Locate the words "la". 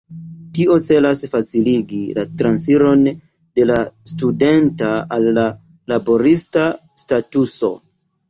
2.19-2.23, 3.71-3.77, 5.37-5.45